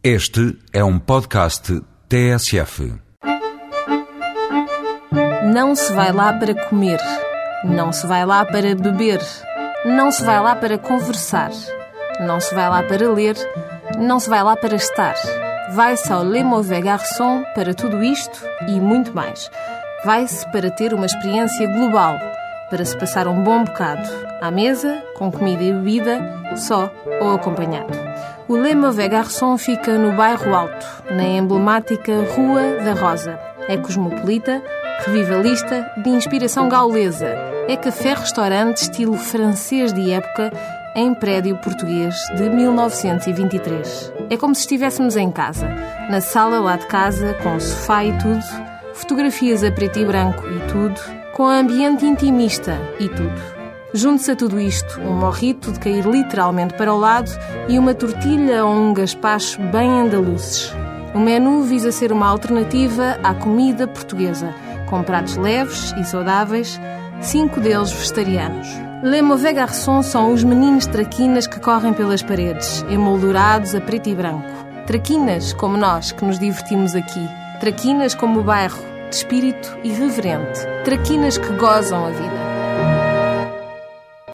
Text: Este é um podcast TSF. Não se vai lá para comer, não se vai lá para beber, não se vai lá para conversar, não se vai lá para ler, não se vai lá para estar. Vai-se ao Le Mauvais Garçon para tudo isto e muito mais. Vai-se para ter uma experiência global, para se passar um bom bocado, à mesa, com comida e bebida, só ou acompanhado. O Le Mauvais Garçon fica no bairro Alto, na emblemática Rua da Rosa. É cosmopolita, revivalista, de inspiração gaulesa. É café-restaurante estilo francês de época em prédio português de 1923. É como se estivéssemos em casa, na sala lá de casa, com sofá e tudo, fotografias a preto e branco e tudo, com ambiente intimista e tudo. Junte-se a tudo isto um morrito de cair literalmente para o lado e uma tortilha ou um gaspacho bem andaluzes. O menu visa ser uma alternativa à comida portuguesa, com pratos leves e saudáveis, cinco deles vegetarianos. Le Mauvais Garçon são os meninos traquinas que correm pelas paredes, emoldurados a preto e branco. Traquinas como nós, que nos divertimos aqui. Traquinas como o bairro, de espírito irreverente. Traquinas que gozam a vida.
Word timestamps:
Este 0.00 0.56
é 0.72 0.84
um 0.84 0.96
podcast 0.96 1.82
TSF. 2.08 2.94
Não 5.52 5.74
se 5.74 5.92
vai 5.92 6.12
lá 6.12 6.32
para 6.32 6.54
comer, 6.68 7.00
não 7.64 7.92
se 7.92 8.06
vai 8.06 8.24
lá 8.24 8.44
para 8.44 8.76
beber, 8.76 9.18
não 9.84 10.12
se 10.12 10.22
vai 10.24 10.40
lá 10.40 10.54
para 10.54 10.78
conversar, 10.78 11.50
não 12.20 12.38
se 12.38 12.54
vai 12.54 12.70
lá 12.70 12.80
para 12.84 13.12
ler, 13.12 13.34
não 13.98 14.20
se 14.20 14.30
vai 14.30 14.40
lá 14.40 14.54
para 14.54 14.76
estar. 14.76 15.16
Vai-se 15.72 16.12
ao 16.12 16.24
Le 16.24 16.44
Mauvais 16.44 16.84
Garçon 16.84 17.42
para 17.52 17.74
tudo 17.74 18.00
isto 18.00 18.46
e 18.68 18.80
muito 18.80 19.12
mais. 19.12 19.50
Vai-se 20.04 20.46
para 20.52 20.70
ter 20.70 20.94
uma 20.94 21.06
experiência 21.06 21.66
global, 21.66 22.16
para 22.70 22.84
se 22.84 22.96
passar 22.96 23.26
um 23.26 23.42
bom 23.42 23.64
bocado, 23.64 24.08
à 24.40 24.50
mesa, 24.50 25.02
com 25.16 25.30
comida 25.30 25.62
e 25.62 25.72
bebida, 25.72 26.20
só 26.56 26.90
ou 27.20 27.32
acompanhado. 27.32 27.92
O 28.48 28.56
Le 28.56 28.74
Mauvais 28.74 29.10
Garçon 29.10 29.58
fica 29.58 29.98
no 29.98 30.16
bairro 30.16 30.54
Alto, 30.54 30.86
na 31.10 31.24
emblemática 31.24 32.12
Rua 32.34 32.82
da 32.84 32.94
Rosa. 32.94 33.38
É 33.68 33.76
cosmopolita, 33.76 34.62
revivalista, 35.04 35.90
de 36.02 36.08
inspiração 36.10 36.68
gaulesa. 36.68 37.26
É 37.68 37.76
café-restaurante 37.76 38.78
estilo 38.78 39.16
francês 39.16 39.92
de 39.92 40.10
época 40.12 40.50
em 40.94 41.14
prédio 41.14 41.56
português 41.58 42.14
de 42.36 42.48
1923. 42.48 44.12
É 44.30 44.36
como 44.36 44.54
se 44.54 44.62
estivéssemos 44.62 45.16
em 45.16 45.30
casa, 45.30 45.68
na 46.10 46.20
sala 46.20 46.58
lá 46.60 46.76
de 46.76 46.86
casa, 46.86 47.34
com 47.42 47.60
sofá 47.60 48.04
e 48.04 48.12
tudo, 48.18 48.42
fotografias 48.94 49.62
a 49.62 49.70
preto 49.70 49.98
e 49.98 50.04
branco 50.04 50.42
e 50.48 50.72
tudo, 50.72 51.00
com 51.38 51.46
ambiente 51.46 52.04
intimista 52.04 52.76
e 52.98 53.08
tudo. 53.08 53.40
Junte-se 53.94 54.32
a 54.32 54.36
tudo 54.36 54.58
isto 54.58 55.00
um 55.00 55.12
morrito 55.12 55.70
de 55.70 55.78
cair 55.78 56.04
literalmente 56.04 56.74
para 56.74 56.92
o 56.92 56.98
lado 56.98 57.30
e 57.68 57.78
uma 57.78 57.94
tortilha 57.94 58.64
ou 58.64 58.74
um 58.74 58.92
gaspacho 58.92 59.62
bem 59.70 59.88
andaluzes. 59.88 60.74
O 61.14 61.20
menu 61.20 61.62
visa 61.62 61.92
ser 61.92 62.10
uma 62.10 62.26
alternativa 62.26 63.20
à 63.22 63.32
comida 63.34 63.86
portuguesa, 63.86 64.52
com 64.90 65.00
pratos 65.04 65.36
leves 65.36 65.94
e 65.96 66.02
saudáveis, 66.02 66.80
cinco 67.20 67.60
deles 67.60 67.92
vegetarianos. 67.92 68.66
Le 69.04 69.22
Mauvais 69.22 69.54
Garçon 69.54 70.02
são 70.02 70.32
os 70.32 70.42
meninos 70.42 70.86
traquinas 70.86 71.46
que 71.46 71.60
correm 71.60 71.92
pelas 71.92 72.20
paredes, 72.20 72.84
emoldurados 72.90 73.76
a 73.76 73.80
preto 73.80 74.08
e 74.08 74.14
branco. 74.16 74.50
Traquinas 74.88 75.52
como 75.52 75.76
nós, 75.76 76.10
que 76.10 76.24
nos 76.24 76.40
divertimos 76.40 76.96
aqui. 76.96 77.28
Traquinas 77.60 78.12
como 78.12 78.40
o 78.40 78.42
bairro, 78.42 78.97
de 79.08 79.16
espírito 79.16 79.78
irreverente. 79.82 80.60
Traquinas 80.84 81.38
que 81.38 81.52
gozam 81.54 82.06
a 82.06 82.10
vida. 82.10 82.37